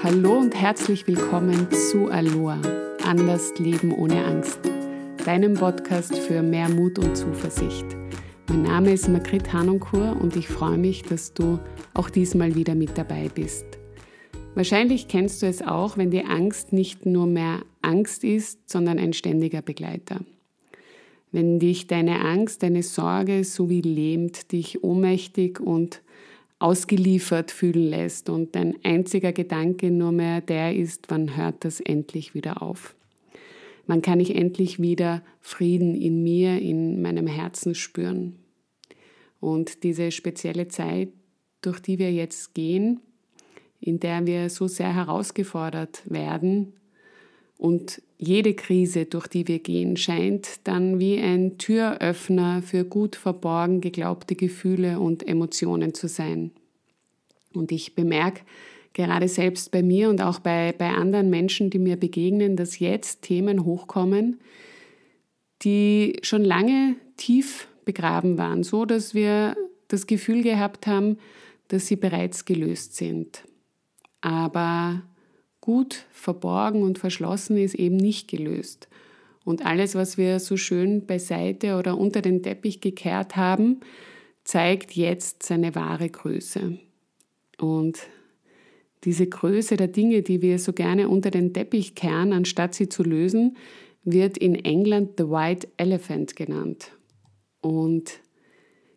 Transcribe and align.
Hallo 0.00 0.38
und 0.38 0.54
herzlich 0.54 1.08
willkommen 1.08 1.66
zu 1.72 2.06
Aloha, 2.06 2.60
anders 3.02 3.58
leben 3.58 3.92
ohne 3.92 4.24
Angst, 4.24 4.60
deinem 5.24 5.54
Podcast 5.54 6.16
für 6.16 6.40
mehr 6.40 6.68
Mut 6.68 7.00
und 7.00 7.16
Zuversicht. 7.16 7.84
Mein 8.48 8.62
Name 8.62 8.92
ist 8.92 9.08
Margrit 9.08 9.52
Hanonkur 9.52 10.16
und 10.20 10.36
ich 10.36 10.46
freue 10.46 10.78
mich, 10.78 11.02
dass 11.02 11.34
du 11.34 11.58
auch 11.94 12.10
diesmal 12.10 12.54
wieder 12.54 12.76
mit 12.76 12.96
dabei 12.96 13.28
bist. 13.34 13.66
Wahrscheinlich 14.54 15.08
kennst 15.08 15.42
du 15.42 15.46
es 15.46 15.62
auch, 15.62 15.96
wenn 15.96 16.12
die 16.12 16.24
Angst 16.24 16.72
nicht 16.72 17.04
nur 17.04 17.26
mehr 17.26 17.62
Angst 17.82 18.22
ist, 18.22 18.70
sondern 18.70 19.00
ein 19.00 19.14
ständiger 19.14 19.62
Begleiter. 19.62 20.20
Wenn 21.32 21.58
dich 21.58 21.88
deine 21.88 22.20
Angst, 22.24 22.62
deine 22.62 22.84
Sorge 22.84 23.42
so 23.42 23.68
wie 23.68 23.82
lähmt, 23.82 24.52
dich 24.52 24.84
ohnmächtig 24.84 25.58
und 25.58 26.02
ausgeliefert 26.58 27.50
fühlen 27.50 27.88
lässt 27.88 28.28
und 28.28 28.54
dein 28.56 28.74
einziger 28.82 29.32
Gedanke 29.32 29.90
nur 29.90 30.12
mehr 30.12 30.40
der 30.40 30.74
ist, 30.74 31.06
wann 31.08 31.36
hört 31.36 31.64
das 31.64 31.80
endlich 31.80 32.34
wieder 32.34 32.62
auf? 32.62 32.94
Wann 33.86 34.02
kann 34.02 34.20
ich 34.20 34.34
endlich 34.34 34.80
wieder 34.80 35.22
Frieden 35.40 35.94
in 35.94 36.22
mir, 36.22 36.60
in 36.60 37.00
meinem 37.00 37.26
Herzen 37.26 37.74
spüren? 37.74 38.36
Und 39.40 39.82
diese 39.82 40.10
spezielle 40.10 40.68
Zeit, 40.68 41.10
durch 41.62 41.80
die 41.80 41.98
wir 41.98 42.12
jetzt 42.12 42.54
gehen, 42.54 43.00
in 43.80 44.00
der 44.00 44.26
wir 44.26 44.50
so 44.50 44.66
sehr 44.66 44.94
herausgefordert 44.94 46.02
werden 46.10 46.74
und 47.56 48.02
jede 48.18 48.54
Krise, 48.54 49.06
durch 49.06 49.28
die 49.28 49.46
wir 49.48 49.60
gehen, 49.60 49.96
scheint 49.96 50.60
dann 50.64 50.98
wie 50.98 51.18
ein 51.18 51.58
Türöffner 51.58 52.62
für 52.62 52.84
gut 52.84 53.16
verborgen 53.16 53.80
geglaubte 53.80 54.34
Gefühle 54.34 55.00
und 55.00 55.26
Emotionen 55.26 55.94
zu 55.94 56.08
sein. 56.08 56.50
Und 57.54 57.72
ich 57.72 57.94
bemerke 57.94 58.42
gerade 58.92 59.28
selbst 59.28 59.70
bei 59.70 59.82
mir 59.82 60.10
und 60.10 60.20
auch 60.20 60.40
bei, 60.40 60.74
bei 60.76 60.90
anderen 60.90 61.30
Menschen, 61.30 61.70
die 61.70 61.78
mir 61.78 61.96
begegnen, 61.96 62.56
dass 62.56 62.78
jetzt 62.78 63.22
Themen 63.22 63.64
hochkommen, 63.64 64.40
die 65.62 66.18
schon 66.22 66.44
lange 66.44 66.96
tief 67.16 67.68
begraben 67.84 68.38
waren, 68.38 68.62
so 68.62 68.84
dass 68.84 69.14
wir 69.14 69.56
das 69.88 70.06
Gefühl 70.06 70.42
gehabt 70.42 70.86
haben, 70.86 71.18
dass 71.68 71.86
sie 71.86 71.96
bereits 71.96 72.44
gelöst 72.44 72.96
sind. 72.96 73.44
Aber 74.20 75.02
gut 75.60 76.06
verborgen 76.10 76.82
und 76.82 76.98
verschlossen 76.98 77.56
ist 77.56 77.74
eben 77.74 77.96
nicht 77.96 78.28
gelöst. 78.28 78.88
Und 79.44 79.64
alles, 79.64 79.94
was 79.94 80.18
wir 80.18 80.40
so 80.40 80.56
schön 80.56 81.06
beiseite 81.06 81.76
oder 81.76 81.96
unter 81.96 82.20
den 82.20 82.42
Teppich 82.42 82.80
gekehrt 82.80 83.36
haben, 83.36 83.80
zeigt 84.44 84.92
jetzt 84.92 85.42
seine 85.42 85.74
wahre 85.74 86.08
Größe. 86.10 86.78
Und 87.60 87.98
diese 89.04 89.26
Größe 89.26 89.76
der 89.76 89.88
Dinge, 89.88 90.22
die 90.22 90.42
wir 90.42 90.58
so 90.58 90.72
gerne 90.72 91.08
unter 91.08 91.30
den 91.30 91.52
Teppich 91.52 91.94
kehren, 91.94 92.32
anstatt 92.32 92.74
sie 92.74 92.88
zu 92.88 93.02
lösen, 93.02 93.56
wird 94.04 94.38
in 94.38 94.54
England 94.54 95.12
The 95.18 95.24
White 95.24 95.68
Elephant 95.76 96.36
genannt. 96.36 96.92
Und 97.60 98.20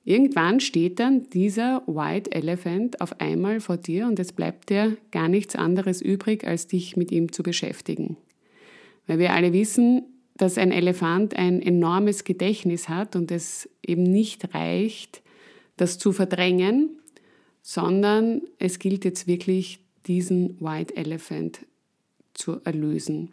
Irgendwann 0.04 0.60
steht 0.60 1.00
dann 1.00 1.30
dieser 1.30 1.84
White 1.86 2.32
Elephant 2.32 3.02
auf 3.02 3.20
einmal 3.22 3.60
vor 3.60 3.78
dir 3.78 4.08
und 4.08 4.20
es 4.20 4.34
bleibt 4.34 4.70
dir 4.72 4.98
gar 5.12 5.28
nichts 5.28 5.56
anderes 5.56 6.02
übrig, 6.02 6.46
als 6.46 6.68
dich 6.68 6.98
mit 6.98 7.12
ihm 7.12 7.32
zu 7.32 7.44
beschäftigen. 7.44 8.18
Weil 9.06 9.20
wir 9.20 9.34
alle 9.34 9.54
wissen, 9.54 10.04
dass 10.36 10.58
ein 10.58 10.72
Elefant 10.72 11.36
ein 11.38 11.62
enormes 11.62 12.24
Gedächtnis 12.24 12.90
hat 12.90 13.16
und 13.16 13.30
es 13.30 13.70
eben 13.86 14.02
nicht 14.02 14.56
reicht, 14.56 15.22
das 15.78 16.00
zu 16.00 16.12
verdrängen, 16.14 17.01
sondern 17.62 18.42
es 18.60 18.80
gilt 18.80 19.06
jetzt 19.06 19.28
wirklich, 19.28 19.80
diesen 20.08 20.60
White 20.60 20.98
Elephant 20.98 21.60
zu 22.34 22.60
erlösen. 22.64 23.32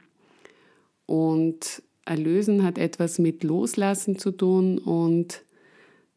Und 1.06 1.82
erlösen 2.04 2.62
hat 2.62 2.76
etwas 2.78 3.18
mit 3.18 3.42
Loslassen 3.42 4.18
zu 4.18 4.30
tun 4.30 4.78
und 4.78 5.42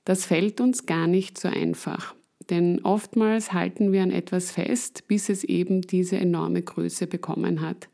das 0.04 0.26
fällt 0.26 0.60
uns 0.60 0.86
gar 0.86 1.08
nicht 1.08 1.40
so 1.40 1.48
einfach, 1.48 2.16
denn 2.50 2.84
oftmals 2.84 3.54
halten 3.54 3.92
wir 3.92 4.02
an 4.04 4.12
etwas 4.12 4.52
fest, 4.52 5.08
bis 5.08 5.30
es 5.30 5.44
eben 5.44 5.82
diese 5.82 6.18
enorme 6.18 6.62
Größe 6.62 7.08
bekommen 7.08 7.62
hat. 7.62 7.88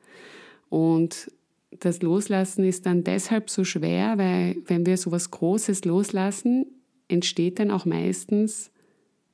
Und 0.69 1.31
das 1.79 2.01
Loslassen 2.01 2.63
ist 2.63 2.85
dann 2.85 3.03
deshalb 3.03 3.49
so 3.49 3.63
schwer, 3.63 4.17
weil 4.17 4.57
wenn 4.65 4.85
wir 4.85 4.97
so 4.97 5.09
etwas 5.09 5.31
Großes 5.31 5.85
loslassen, 5.85 6.65
entsteht 7.07 7.59
dann 7.59 7.71
auch 7.71 7.85
meistens 7.85 8.71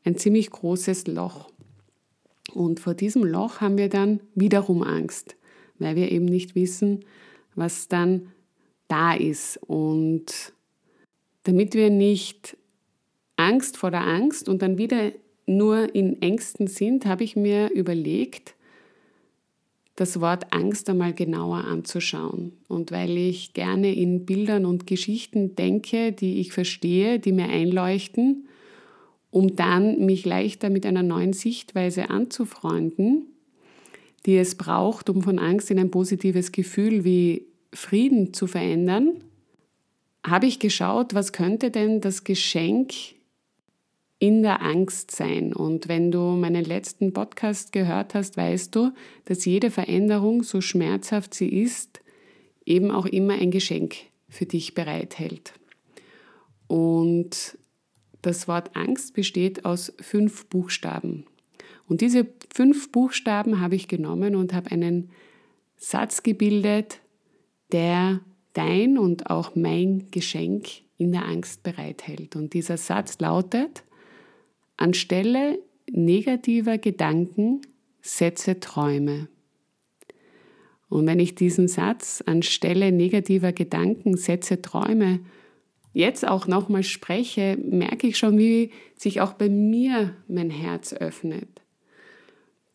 ein 0.03 0.18
ziemlich 0.18 0.50
großes 0.50 1.08
Loch. 1.08 1.50
Und 2.53 2.80
vor 2.80 2.94
diesem 2.94 3.24
Loch 3.24 3.62
haben 3.62 3.78
wir 3.78 3.90
dann 3.90 4.19
wiederum 4.36 4.84
Angst, 4.84 5.36
weil 5.80 5.96
wir 5.96 6.12
eben 6.12 6.25
nicht 6.25 6.56
wissen, 6.56 7.06
was 7.56 7.88
dann 7.88 8.31
da 8.88 9.14
ist. 9.14 9.58
Und 9.66 10.53
damit 11.44 11.74
wir 11.74 11.90
nicht 11.90 12.58
Angst 13.38 13.78
vor 13.78 13.91
der 13.91 14.06
Angst 14.06 14.47
und 14.47 14.62
dann 14.62 14.78
wieder 14.78 15.12
nur 15.46 15.94
in 15.96 16.22
Ängsten 16.22 16.68
sind, 16.68 17.06
habe 17.06 17.24
ich 17.24 17.35
mir 17.35 17.72
überlegt, 17.72 18.56
das 19.96 20.20
Wort 20.22 20.53
Angst 20.53 20.90
einmal 20.90 21.14
genauer 21.14 21.66
anzuschauen. 21.66 22.53
Und 22.68 22.91
weil 22.91 23.16
ich 23.18 23.53
gerne 23.53 23.94
in 23.94 24.25
Bildern 24.25 24.66
und 24.66 24.88
Geschichten 24.88 25.56
denke, 25.56 26.12
die 26.12 26.40
ich 26.40 26.52
verstehe, 26.52 27.20
die 27.20 27.31
mir 27.31 27.50
einleuchten, 27.50 28.47
um 29.34 29.56
dann 29.56 30.06
mich 30.06 30.26
leichter 30.26 30.70
mit 30.70 30.86
einer 30.86 31.02
neuen 31.02 31.34
Sichtweise 31.34 32.12
anzufreunden, 32.12 33.26
die 34.28 34.38
es 34.38 34.56
braucht, 34.56 35.10
um 35.10 35.24
von 35.24 35.40
Angst 35.40 35.72
in 35.72 35.80
ein 35.80 35.90
positives 35.90 36.52
Gefühl 36.52 37.04
wie 37.04 37.48
Frieden 37.74 38.36
zu 38.36 38.46
verändern, 38.46 39.24
habe 40.24 40.46
ich 40.46 40.60
geschaut, 40.60 41.16
was 41.16 41.34
könnte 41.34 41.72
denn 41.72 42.00
das 42.00 42.24
Geschenk 42.24 42.94
in 44.20 44.44
der 44.44 44.62
Angst 44.62 45.10
sein. 45.10 45.52
Und 45.52 45.88
wenn 45.88 46.12
du 46.12 46.20
meinen 46.20 46.64
letzten 46.64 47.12
Podcast 47.12 47.72
gehört 47.72 48.14
hast, 48.14 48.38
weißt 48.38 48.76
du, 48.76 48.92
dass 49.26 49.46
jede 49.46 49.72
Veränderung, 49.72 50.44
so 50.44 50.62
schmerzhaft 50.62 51.34
sie 51.34 51.50
ist, 51.50 52.02
eben 52.68 52.92
auch 52.92 53.08
immer 53.08 53.34
ein 53.34 53.50
Geschenk 53.50 53.96
für 54.30 54.46
dich 54.46 54.76
bereithält. 54.76 55.54
Und 56.68 57.58
das 58.23 58.47
Wort 58.47 58.75
Angst 58.75 59.13
besteht 59.13 59.66
aus 59.66 59.94
fünf 60.00 60.47
Buchstaben. 60.47 61.25
Und 61.88 62.01
diese 62.01 62.25
fünf 62.53 62.91
Buchstaben 62.91 63.59
habe 63.59 63.75
ich 63.75 63.88
genommen 63.88 64.35
und 64.35 64.53
habe 64.53 64.72
einen 64.72 65.09
Satz 65.75 66.23
gebildet, 66.23 67.00
der 67.72 68.22
dein 68.53 68.97
und 68.97 69.29
auch 69.29 69.56
mein 69.56 70.07
Geschenk 70.11 70.67
in 70.97 71.11
der 71.11 71.25
Angst 71.25 71.63
bereithält. 71.63 72.35
Und 72.35 72.53
dieser 72.53 72.78
Satz 72.78 73.19
lautet, 73.19 73.84
Anstelle 74.78 75.59
negativer 75.91 76.78
Gedanken 76.78 77.61
setze 78.01 78.59
Träume. 78.59 79.28
Und 80.90 81.07
wenn 81.07 81.19
ich 81.19 81.35
diesen 81.35 81.67
Satz 81.67 82.23
anstelle 82.25 82.91
negativer 82.91 83.51
Gedanken 83.51 84.16
setze 84.16 84.61
Träume 84.61 85.19
jetzt 85.94 86.28
auch 86.28 86.48
nochmal 86.48 86.84
spreche, 86.84 87.58
merke 87.58 88.08
ich 88.08 88.18
schon, 88.18 88.38
wie 88.38 88.72
sich 88.96 89.22
auch 89.22 89.34
bei 89.34 89.50
mir 89.50 90.16
mein 90.28 90.50
Herz 90.50 90.94
öffnet. 90.94 91.62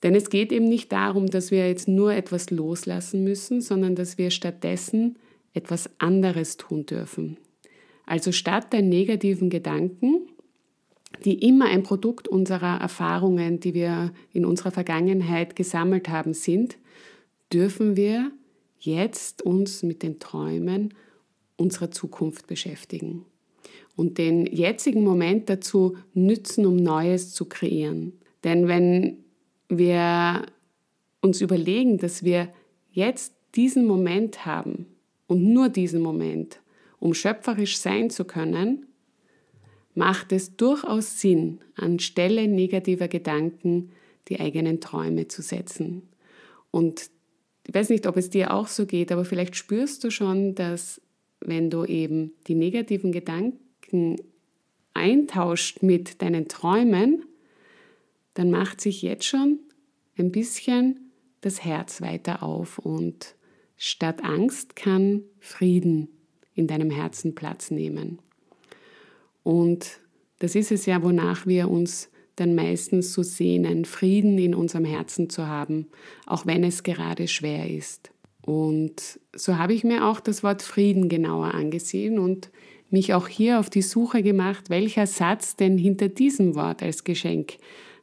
Denn 0.03 0.15
es 0.15 0.31
geht 0.31 0.53
eben 0.53 0.69
nicht 0.69 0.93
darum, 0.93 1.27
dass 1.27 1.51
wir 1.51 1.69
jetzt 1.69 1.89
nur 1.89 2.12
etwas 2.12 2.51
loslassen 2.51 3.25
müssen, 3.25 3.61
sondern 3.61 3.97
dass 3.97 4.17
wir 4.17 4.31
stattdessen 4.31 5.19
etwas 5.53 5.91
anderes 5.99 6.57
tun 6.57 6.87
dürfen. 6.87 7.37
Also 8.07 8.31
statt 8.33 8.73
der 8.73 8.83
negativen 8.83 9.51
Gedanken 9.51 10.28
die 11.25 11.47
immer 11.47 11.67
ein 11.67 11.83
Produkt 11.83 12.28
unserer 12.28 12.81
Erfahrungen, 12.81 13.60
die 13.60 13.75
wir 13.75 14.13
in 14.33 14.45
unserer 14.45 14.71
Vergangenheit 14.71 15.57
gesammelt 15.57 16.09
haben, 16.09 16.34
sind, 16.34 16.78
dürfen 17.53 17.97
wir 17.97 18.31
jetzt 18.78 19.42
uns 19.42 19.83
mit 19.83 20.03
den 20.03 20.21
Träumen 20.21 20.95
unserer 21.59 21.91
Zukunft 21.91 22.47
beschäftigen 22.47 23.27
und 23.97 24.16
den 24.16 24.47
jetzigen 24.47 25.03
Moment 25.03 25.51
dazu 25.51 25.97
nützen, 26.15 26.65
um 26.65 26.77
Neues 26.77 27.34
zu 27.34 27.47
kreieren. 27.47 28.13
Denn 28.45 28.69
wenn 28.69 29.19
wir 29.69 30.47
uns 31.21 31.41
überlegen, 31.41 31.99
dass 31.99 32.22
wir 32.22 32.49
jetzt 32.93 33.34
diesen 33.55 33.87
Moment 33.87 34.47
haben 34.47 34.87
und 35.27 35.43
nur 35.45 35.69
diesen 35.69 36.01
Moment, 36.01 36.60
um 37.01 37.13
schöpferisch 37.13 37.78
sein 37.78 38.09
zu 38.09 38.25
können, 38.25 38.87
macht 39.95 40.31
es 40.31 40.57
durchaus 40.57 41.21
Sinn, 41.21 41.59
anstelle 41.75 42.47
negativer 42.47 43.09
Gedanken 43.09 43.91
die 44.28 44.39
eigenen 44.39 44.81
Träume 44.81 45.27
zu 45.27 45.43
setzen. 45.43 46.03
Und 46.71 47.11
ich 47.66 47.75
weiß 47.75 47.89
nicht, 47.91 48.07
ob 48.07 48.16
es 48.16 48.31
dir 48.31 48.54
auch 48.54 48.69
so 48.69 48.87
geht, 48.87 49.11
aber 49.11 49.25
vielleicht 49.25 49.57
spürst 49.57 50.04
du 50.04 50.11
schon, 50.11 50.54
dass 50.54 51.01
wenn 51.41 51.71
du 51.71 51.85
eben 51.85 52.33
die 52.47 52.55
negativen 52.55 53.13
Gedanken 53.13 54.17
eintauscht 54.95 55.83
mit 55.83 56.23
deinen 56.23 56.49
Träumen, 56.49 57.25
dann 58.35 58.51
macht 58.51 58.81
sich 58.81 59.03
jetzt 59.03 59.25
schon 59.25 59.59
ein 60.17 60.33
bisschen 60.33 61.11
das 61.41 61.65
Herz 61.65 62.01
weiter 62.01 62.43
auf 62.43 62.79
und 62.79 63.35
statt 63.77 64.25
Angst 64.25 64.77
kann 64.77 65.23
Frieden 65.39 66.09
in 66.55 66.67
deinem 66.67 66.91
Herzen 66.91 67.35
Platz 67.35 67.71
nehmen. 67.71 68.19
Und 69.45 70.01
das 70.41 70.55
ist 70.55 70.73
es 70.73 70.87
ja, 70.87 71.03
wonach 71.03 71.47
wir 71.47 71.71
uns 71.71 72.11
dann 72.37 72.55
meistens 72.55 73.13
so 73.13 73.23
sehnen, 73.23 73.85
Frieden 73.85 74.39
in 74.39 74.55
unserem 74.55 74.85
Herzen 74.85 75.31
zu 75.31 75.47
haben, 75.47 75.89
auch 76.27 76.47
wenn 76.47 76.63
es 76.65 76.83
gerade 76.83 77.27
schwer 77.29 77.69
ist. 77.71 78.11
Und 78.48 79.21
so 79.36 79.59
habe 79.59 79.74
ich 79.74 79.84
mir 79.84 80.06
auch 80.06 80.21
das 80.21 80.42
Wort 80.42 80.62
Frieden 80.62 81.10
genauer 81.10 81.53
angesehen 81.53 82.18
und 82.18 82.48
mich 82.89 83.12
auch 83.12 83.28
hier 83.28 83.60
auf 83.60 83.68
die 83.68 83.83
Suche 83.83 84.22
gemacht, 84.22 84.71
welcher 84.71 85.06
Satz 85.06 85.54
denn 85.54 85.77
hinter 85.77 86.09
diesem 86.09 86.54
Wort 86.54 86.83
als 86.83 87.04
Geschenk 87.04 87.59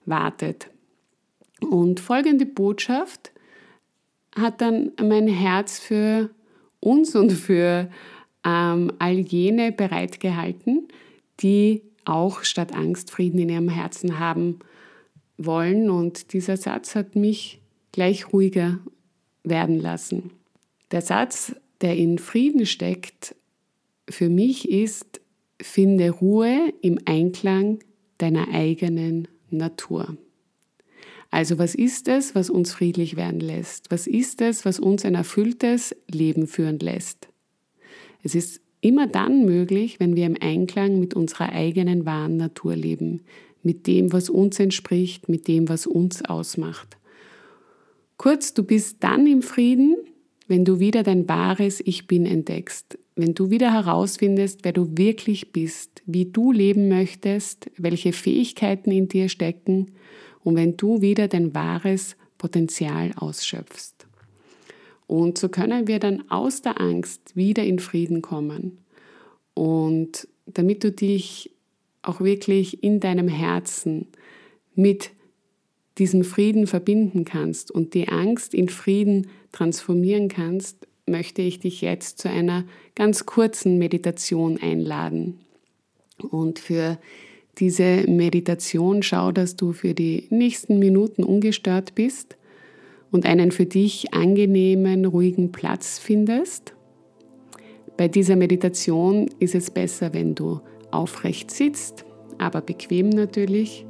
wartet. 0.05 0.69
Und 1.61 1.99
folgende 1.99 2.45
Botschaft 2.45 3.31
hat 4.35 4.61
dann 4.61 4.91
mein 5.01 5.27
Herz 5.27 5.79
für 5.79 6.29
uns 6.79 7.15
und 7.15 7.31
für 7.31 7.89
ähm, 8.45 8.91
all 8.99 9.17
jene 9.17 9.71
bereitgehalten, 9.71 10.87
die 11.39 11.81
auch 12.05 12.43
statt 12.43 12.75
Angst 12.75 13.09
Frieden 13.09 13.39
in 13.39 13.49
ihrem 13.49 13.69
Herzen 13.69 14.19
haben 14.19 14.59
wollen. 15.37 15.89
Und 15.89 16.33
dieser 16.33 16.55
Satz 16.55 16.93
hat 16.93 17.15
mich 17.15 17.61
gleich 17.91 18.31
ruhiger 18.31 18.77
werden 19.45 19.79
lassen. 19.79 20.31
Der 20.91 21.01
Satz, 21.01 21.55
der 21.81 21.95
in 21.95 22.17
Frieden 22.17 22.65
steckt, 22.65 23.35
für 24.09 24.29
mich 24.29 24.69
ist, 24.69 25.21
finde 25.61 26.09
Ruhe 26.09 26.73
im 26.81 26.99
Einklang 27.05 27.79
deiner 28.17 28.49
eigenen 28.49 29.27
Natur. 29.49 30.17
Also 31.31 31.57
was 31.57 31.75
ist 31.75 32.07
es, 32.07 32.35
was 32.35 32.49
uns 32.49 32.71
friedlich 32.71 33.15
werden 33.15 33.39
lässt? 33.39 33.91
Was 33.91 34.07
ist 34.07 34.41
es, 34.41 34.63
was 34.63 34.79
uns 34.79 35.03
ein 35.03 35.15
erfülltes 35.15 35.95
Leben 36.09 36.47
führen 36.47 36.79
lässt? 36.79 37.27
Es 38.23 38.35
ist 38.35 38.61
immer 38.81 39.07
dann 39.07 39.45
möglich, 39.45 39.99
wenn 39.99 40.15
wir 40.15 40.25
im 40.27 40.37
Einklang 40.39 40.99
mit 40.99 41.13
unserer 41.13 41.51
eigenen 41.51 42.05
wahren 42.05 42.37
Natur 42.37 42.75
leben, 42.75 43.21
mit 43.63 43.87
dem, 43.87 44.13
was 44.13 44.29
uns 44.29 44.59
entspricht, 44.59 45.27
mit 45.27 45.47
dem, 45.47 45.67
was 45.67 45.87
uns 45.87 46.23
ausmacht. 46.23 46.97
Kurz, 48.17 48.53
du 48.53 48.63
bist 48.63 48.97
dann 49.01 49.27
im 49.27 49.41
Frieden, 49.41 49.97
wenn 50.47 50.63
du 50.63 50.79
wieder 50.79 51.03
dein 51.03 51.27
wahres 51.27 51.81
Ich 51.83 52.07
bin 52.07 52.25
entdeckst, 52.25 52.97
wenn 53.15 53.33
du 53.33 53.49
wieder 53.49 53.73
herausfindest, 53.73 54.59
wer 54.63 54.73
du 54.73 54.97
wirklich 54.97 55.51
bist, 55.51 56.01
wie 56.05 56.25
du 56.25 56.51
leben 56.51 56.87
möchtest, 56.87 57.69
welche 57.77 58.13
Fähigkeiten 58.13 58.91
in 58.91 59.07
dir 59.07 59.29
stecken 59.29 59.91
und 60.43 60.55
wenn 60.55 60.77
du 60.77 61.01
wieder 61.01 61.27
dein 61.27 61.53
wahres 61.55 62.15
Potenzial 62.37 63.11
ausschöpfst. 63.15 64.05
Und 65.07 65.37
so 65.37 65.49
können 65.49 65.87
wir 65.87 65.99
dann 65.99 66.29
aus 66.29 66.61
der 66.61 66.79
Angst 66.81 67.35
wieder 67.35 67.63
in 67.63 67.79
Frieden 67.79 68.21
kommen. 68.21 68.79
Und 69.53 70.27
damit 70.45 70.83
du 70.83 70.91
dich 70.91 71.51
auch 72.01 72.21
wirklich 72.21 72.83
in 72.83 72.99
deinem 72.99 73.27
Herzen 73.27 74.07
mit 74.75 75.11
diesem 75.97 76.23
Frieden 76.23 76.67
verbinden 76.67 77.25
kannst 77.25 77.71
und 77.71 77.93
die 77.93 78.09
Angst 78.09 78.53
in 78.53 78.69
Frieden 78.69 79.27
transformieren 79.51 80.27
kannst, 80.27 80.87
möchte 81.07 81.41
ich 81.41 81.59
dich 81.59 81.81
jetzt 81.81 82.19
zu 82.19 82.29
einer 82.29 82.65
ganz 82.95 83.25
kurzen 83.25 83.77
Meditation 83.77 84.59
einladen. 84.61 85.39
Und 86.17 86.59
für 86.59 86.97
diese 87.57 88.05
Meditation 88.07 89.03
schau, 89.03 89.31
dass 89.31 89.55
du 89.55 89.71
für 89.71 89.93
die 89.93 90.27
nächsten 90.29 90.79
Minuten 90.79 91.23
ungestört 91.23 91.95
bist 91.95 92.35
und 93.11 93.25
einen 93.25 93.51
für 93.51 93.65
dich 93.65 94.13
angenehmen, 94.13 95.05
ruhigen 95.05 95.51
Platz 95.51 95.99
findest. 95.99 96.73
Bei 97.97 98.09
dieser 98.09 98.35
Meditation 98.35 99.29
ist 99.39 99.55
es 99.55 99.71
besser, 99.71 100.13
wenn 100.13 100.35
du 100.35 100.59
aufrecht 100.91 101.51
sitzt, 101.51 102.03
aber 102.37 102.61
bequem 102.61 103.09
natürlich. 103.09 103.85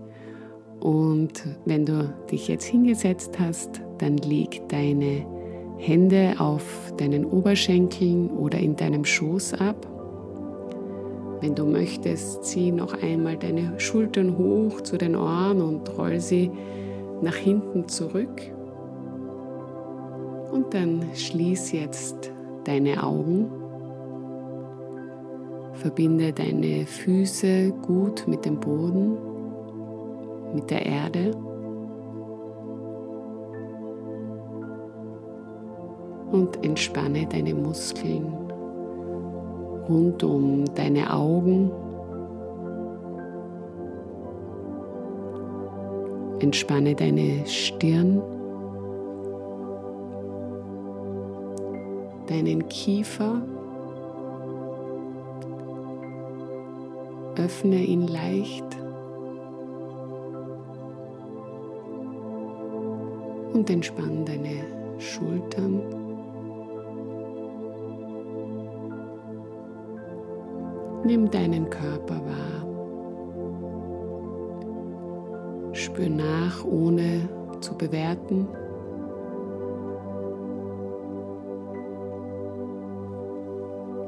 Und 0.85 1.43
wenn 1.65 1.83
du 1.83 2.13
dich 2.29 2.47
jetzt 2.47 2.65
hingesetzt 2.65 3.39
hast, 3.39 3.81
dann 3.97 4.17
leg 4.17 4.61
deine 4.69 5.25
Hände 5.79 6.35
auf 6.37 6.93
deinen 6.97 7.25
Oberschenkeln 7.25 8.29
oder 8.29 8.59
in 8.59 8.75
deinem 8.75 9.03
Schoß 9.03 9.55
ab. 9.55 9.87
Wenn 11.41 11.55
du 11.55 11.65
möchtest, 11.65 12.43
zieh 12.43 12.71
noch 12.71 13.01
einmal 13.01 13.35
deine 13.35 13.79
Schultern 13.79 14.37
hoch 14.37 14.81
zu 14.81 14.99
den 14.99 15.15
Ohren 15.15 15.59
und 15.59 15.97
roll 15.97 16.19
sie 16.19 16.51
nach 17.23 17.35
hinten 17.35 17.87
zurück. 17.87 18.43
Und 20.51 20.71
dann 20.71 21.03
schließ 21.15 21.71
jetzt 21.71 22.31
deine 22.63 23.03
Augen. 23.03 23.49
Verbinde 25.73 26.31
deine 26.31 26.85
Füße 26.85 27.71
gut 27.81 28.27
mit 28.27 28.45
dem 28.45 28.59
Boden, 28.59 29.17
mit 30.55 30.69
der 30.71 30.85
Erde. 30.85 31.31
Und 36.31 36.65
entspanne 36.65 37.27
deine 37.27 37.53
Muskeln 37.53 38.33
rund 39.87 40.23
um 40.23 40.65
deine 40.73 41.13
Augen. 41.13 41.71
Entspanne 46.39 46.95
deine 46.95 47.45
Stirn. 47.45 48.21
deinen 52.27 52.67
Kiefer. 52.69 53.41
Öffne 57.37 57.83
ihn 57.83 58.07
leicht 58.07 58.74
und 63.55 63.69
entspann 63.69 64.25
deine 64.25 64.65
Schultern. 64.99 65.81
Nimm 71.05 71.31
deinen 71.31 71.69
Körper 71.69 72.15
wahr. 72.15 72.65
Spür 75.71 76.09
nach, 76.09 76.65
ohne 76.65 77.29
zu 77.61 77.75
bewerten. 77.77 78.47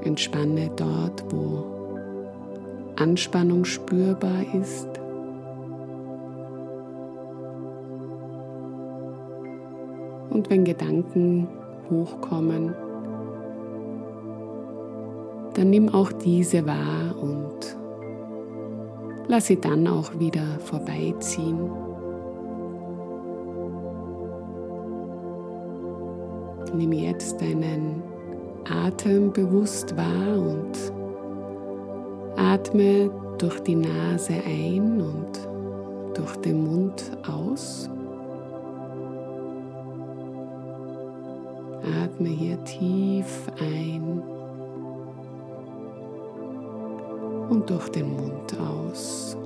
Entspanne 0.04 0.70
dort, 0.76 1.24
wo 1.32 1.64
Anspannung 2.98 3.64
spürbar 3.64 4.44
ist. 4.60 4.90
Und 10.38 10.52
wenn 10.52 10.66
Gedanken 10.66 11.48
hochkommen, 11.90 12.76
dann 15.56 15.72
nimm 15.72 15.92
auch 15.92 16.12
diese 16.12 16.64
wahr 16.68 17.16
und 17.20 17.76
lass 19.28 19.48
sie 19.48 19.60
dann 19.60 19.88
auch 19.88 20.20
wieder 20.20 20.60
vorbeiziehen. 20.60 21.72
Nimm 26.76 26.92
jetzt 26.92 27.42
deinen 27.42 28.04
Atem 28.70 29.34
bewusst 29.34 29.98
wahr 29.98 30.38
und 30.38 30.94
atme 32.36 33.10
durch 33.40 33.60
die 33.62 33.78
Nase 33.78 34.34
ein 34.46 35.02
und 35.02 36.16
durch 36.16 36.36
den 36.36 36.64
Mund 36.64 37.12
aus. 37.28 37.90
Atme 41.84 42.30
hier 42.30 42.64
tief 42.64 43.48
ein 43.60 44.22
und 47.50 47.70
durch 47.70 47.90
den 47.90 48.16
Mund 48.16 48.60
aus. 48.60 49.38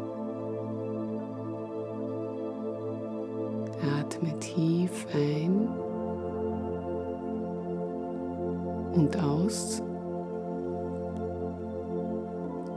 Atme 4.00 4.38
tief 4.40 5.06
ein 5.14 5.68
und 8.96 9.24
aus. 9.24 9.82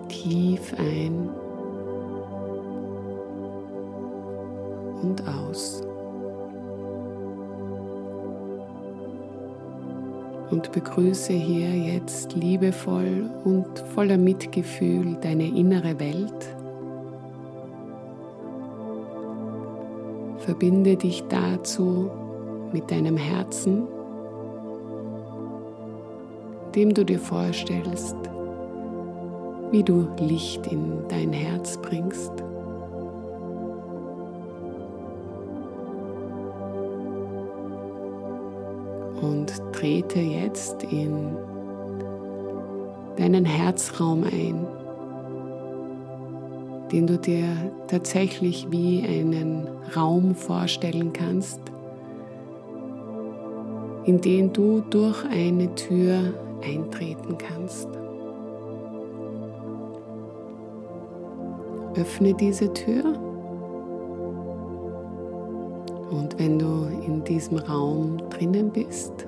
Tief 0.08 0.74
ein 0.78 1.30
und 5.02 5.22
aus. 5.28 5.82
Und 10.50 10.72
begrüße 10.72 11.32
hier 11.32 11.70
jetzt 11.70 12.34
liebevoll 12.34 13.30
und 13.44 13.66
voller 13.94 14.18
Mitgefühl 14.18 15.16
deine 15.20 15.46
innere 15.46 15.98
Welt. 15.98 16.54
Verbinde 20.38 20.96
dich 20.96 21.24
dazu 21.28 22.10
mit 22.72 22.90
deinem 22.90 23.16
Herzen, 23.16 23.88
dem 26.74 26.92
du 26.92 27.04
dir 27.04 27.18
vorstellst, 27.18 28.16
wie 29.70 29.82
du 29.82 30.06
Licht 30.20 30.66
in 30.66 30.98
dein 31.08 31.32
Herz 31.32 31.78
bringst. 31.78 32.32
Trete 39.74 40.20
jetzt 40.20 40.84
in 40.84 41.36
deinen 43.16 43.44
Herzraum 43.44 44.22
ein, 44.22 44.66
den 46.92 47.08
du 47.08 47.18
dir 47.18 47.44
tatsächlich 47.88 48.68
wie 48.70 49.02
einen 49.02 49.66
Raum 49.96 50.36
vorstellen 50.36 51.12
kannst, 51.12 51.60
in 54.04 54.20
den 54.20 54.52
du 54.52 54.80
durch 54.90 55.24
eine 55.24 55.74
Tür 55.74 56.18
eintreten 56.62 57.36
kannst. 57.36 57.88
Öffne 61.96 62.34
diese 62.34 62.72
Tür 62.72 63.04
und 66.10 66.38
wenn 66.38 66.60
du 66.60 66.86
in 67.06 67.24
diesem 67.24 67.58
Raum 67.58 68.18
drinnen 68.30 68.70
bist, 68.70 69.26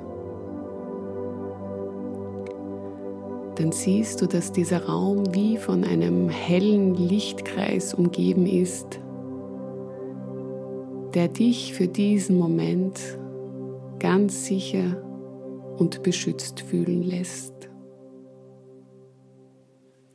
dann 3.57 3.73
siehst 3.73 4.21
du, 4.21 4.27
dass 4.27 4.53
dieser 4.53 4.87
Raum 4.87 5.35
wie 5.35 5.57
von 5.57 5.83
einem 5.83 6.29
hellen 6.29 6.95
Lichtkreis 6.95 7.95
umgeben 7.95 8.47
ist, 8.47 9.01
der 11.15 11.29
dich 11.29 11.73
für 11.73 11.89
diesen 11.89 12.39
Moment 12.39 13.01
ganz 13.99 14.45
sicher 14.45 15.03
und 15.79 16.03
beschützt 16.03 16.61
fühlen 16.61 17.03
lässt. 17.03 17.55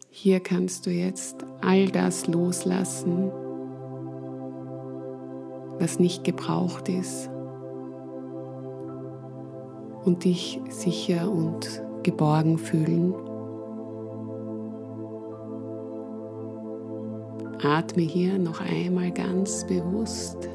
Hier 0.09 0.39
kannst 0.39 0.85
du 0.85 0.91
jetzt 0.91 1.37
all 1.61 1.87
das 1.87 2.27
loslassen, 2.27 3.31
was 5.79 5.97
nicht 5.97 6.23
gebraucht 6.23 6.89
ist 6.89 7.31
und 10.05 10.25
dich 10.25 10.61
sicher 10.69 11.31
und 11.31 11.81
geborgen 12.03 12.59
fühlen. 12.59 13.15
Atme 17.63 18.03
hier 18.03 18.39
noch 18.39 18.61
einmal 18.61 19.11
ganz 19.11 19.65
bewusst 19.67 20.49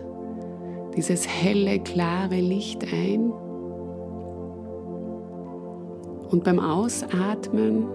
dieses 0.97 1.29
helle, 1.29 1.79
klare 1.79 2.41
Licht 2.41 2.83
ein. 2.93 3.31
Und 6.31 6.43
beim 6.43 6.59
Ausatmen 6.59 7.87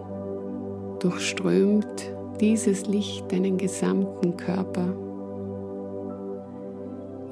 durchströmt 0.99 2.13
dieses 2.39 2.87
Licht 2.87 3.31
deinen 3.31 3.57
gesamten 3.57 4.37
Körper. 4.37 4.95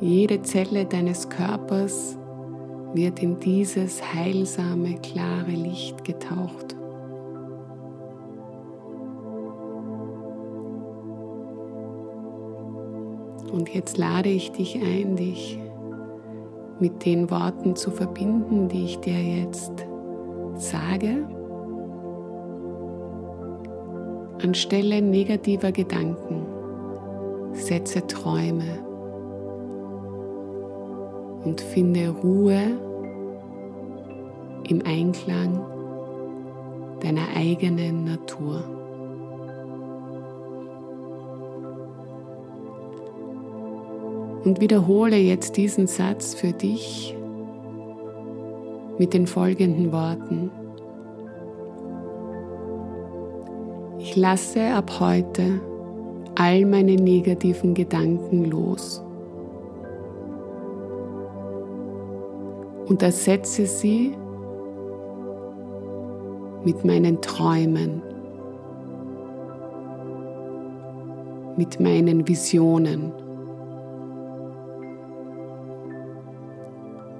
Jede 0.01 0.41
Zelle 0.41 0.85
deines 0.85 1.29
Körpers 1.29 2.17
wird 2.93 3.21
in 3.21 3.39
dieses 3.39 4.01
heilsame, 4.13 4.95
klare 5.01 5.51
Licht 5.51 6.03
getaucht. 6.03 6.78
Jetzt 13.71 13.97
lade 13.97 14.29
ich 14.29 14.51
dich 14.51 14.81
ein, 14.81 15.15
dich 15.15 15.59
mit 16.79 17.05
den 17.05 17.29
Worten 17.29 17.75
zu 17.75 17.91
verbinden, 17.91 18.67
die 18.67 18.85
ich 18.85 18.99
dir 18.99 19.21
jetzt 19.21 19.85
sage. 20.55 21.27
Anstelle 24.41 25.01
negativer 25.01 25.71
Gedanken 25.71 26.45
setze 27.53 28.07
Träume 28.07 28.79
und 31.43 31.61
finde 31.61 32.09
Ruhe 32.09 32.79
im 34.67 34.81
Einklang 34.85 35.61
deiner 37.01 37.27
eigenen 37.35 38.05
Natur. 38.05 38.78
Und 44.43 44.61
wiederhole 44.61 45.17
jetzt 45.17 45.57
diesen 45.57 45.87
Satz 45.87 46.33
für 46.33 46.53
dich 46.53 47.15
mit 48.97 49.13
den 49.13 49.27
folgenden 49.27 49.91
Worten. 49.91 50.51
Ich 53.99 54.15
lasse 54.15 54.73
ab 54.73 54.99
heute 54.99 55.59
all 56.35 56.65
meine 56.65 56.95
negativen 56.95 57.73
Gedanken 57.73 58.45
los 58.45 59.03
und 62.87 63.03
ersetze 63.03 63.65
sie 63.65 64.15
mit 66.63 66.83
meinen 66.83 67.21
Träumen, 67.21 68.01
mit 71.55 71.79
meinen 71.79 72.27
Visionen. 72.27 73.11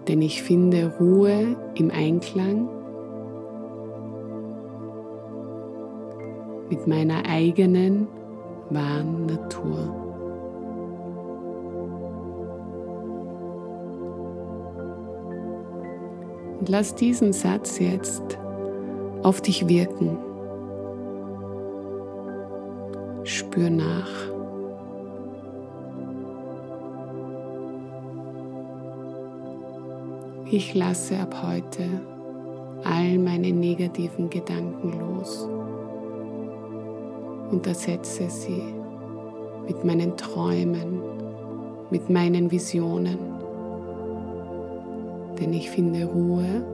Denn 0.10 0.24
ich 0.24 0.42
finde 0.42 0.92
Ruhe 1.00 1.56
im 1.76 1.92
Einklang 1.92 2.68
mit 6.68 6.88
meiner 6.88 7.28
eigenen 7.30 8.08
wahren 8.72 9.28
Natur. 9.28 9.96
Und 16.60 16.70
lass 16.70 16.96
diesen 16.96 17.32
Satz 17.32 17.78
jetzt 17.78 18.40
auf 19.22 19.42
dich 19.42 19.68
wirken. 19.68 20.18
Spür 23.24 23.70
nach. 23.70 24.39
Ich 30.52 30.74
lasse 30.74 31.16
ab 31.20 31.44
heute 31.44 31.84
all 32.84 33.20
meine 33.20 33.52
negativen 33.52 34.32
Gedanken 34.32 35.00
los 35.00 35.48
und 37.52 37.68
ersetze 37.68 38.28
sie 38.32 38.64
mit 39.68 39.86
meinen 39.86 40.18
Träumen, 40.18 41.04
mit 41.92 42.10
meinen 42.10 42.50
Visionen. 42.50 43.20
Denn 45.40 45.54
ich 45.54 45.70
finde 45.70 46.06
Ruhe 46.06 46.66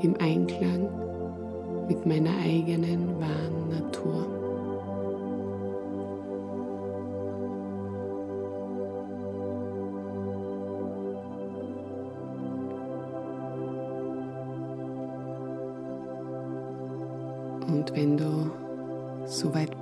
im 0.00 0.14
Einklang 0.18 0.88
mit 1.86 2.06
meiner 2.06 2.34
eigenen 2.46 3.20
wahren 3.20 3.68
Natur. 3.68 4.33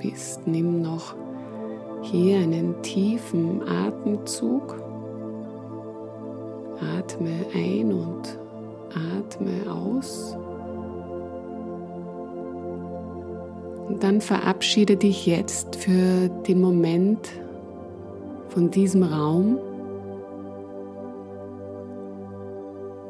Bist, 0.03 0.47
nimm 0.47 0.83
noch 0.83 1.15
hier 2.03 2.39
einen 2.39 2.83
tiefen 2.83 3.63
Atemzug. 3.67 4.83
Atme 6.99 7.47
ein 7.55 7.93
und 7.93 8.39
atme 8.91 9.73
aus. 9.73 10.37
Und 13.89 14.03
dann 14.03 14.21
verabschiede 14.21 14.97
dich 14.97 15.27
jetzt 15.27 15.77
für 15.77 16.29
den 16.29 16.61
Moment 16.61 17.31
von 18.49 18.71
diesem 18.71 19.03
Raum 19.05 19.59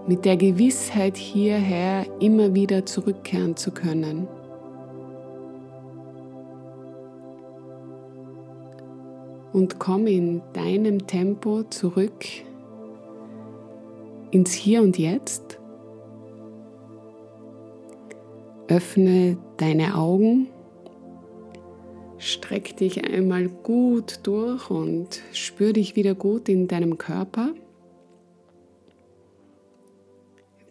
mit 0.07 0.25
der 0.25 0.37
Gewissheit 0.37 1.17
hierher 1.17 2.05
immer 2.21 2.55
wieder 2.55 2.85
zurückkehren 2.85 3.57
zu 3.57 3.71
können. 3.71 4.29
Und 9.53 9.79
komm 9.79 10.07
in 10.07 10.43
deinem 10.53 11.07
Tempo 11.07 11.63
zurück 11.65 12.25
ins 14.31 14.53
Hier 14.53 14.83
und 14.83 14.99
Jetzt. 14.99 15.59
Öffne 18.69 19.37
deine 19.59 19.97
Augen, 19.97 20.49
streck 22.17 22.77
dich 22.79 23.05
einmal 23.05 23.49
gut 23.49 24.21
durch 24.23 24.71
und 24.71 25.21
spür 25.33 25.75
dich 25.75 25.97
wieder 25.97 26.15
gut 26.15 26.49
in 26.49 26.69
deinem 26.69 26.97
Körper. 26.97 27.55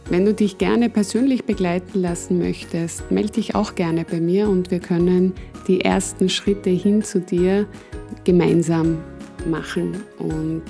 wenn 0.10 0.26
du 0.26 0.34
dich 0.34 0.58
gerne 0.58 0.90
persönlich 0.90 1.44
begleiten 1.44 2.00
lassen 2.00 2.38
möchtest, 2.38 3.12
melde 3.12 3.34
dich 3.34 3.56
auch 3.56 3.76
gerne 3.76 4.06
bei 4.10 4.22
mir 4.22 4.48
und 4.48 4.72
wir 4.72 4.80
können 4.80 5.34
die 5.68 5.82
ersten 5.82 6.30
Schritte 6.30 6.70
hin 6.70 7.04
zu 7.04 7.20
dir 7.20 7.68
gemeinsam 8.24 9.00
machen. 9.50 9.98
Und 10.20 10.64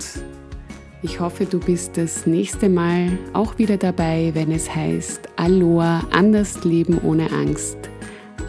ich 1.03 1.19
hoffe, 1.19 1.45
du 1.45 1.59
bist 1.59 1.97
das 1.97 2.25
nächste 2.25 2.69
Mal 2.69 3.17
auch 3.33 3.57
wieder 3.57 3.77
dabei, 3.77 4.31
wenn 4.33 4.51
es 4.51 4.73
heißt 4.73 5.21
Aloha, 5.35 6.03
anders 6.11 6.63
leben 6.63 6.99
ohne 7.03 7.31
Angst. 7.31 7.77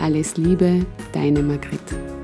Alles 0.01 0.37
Liebe, 0.37 0.87
deine 1.13 1.43
Margrit. 1.43 2.18